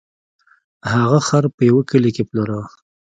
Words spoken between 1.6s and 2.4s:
یوه کلي کې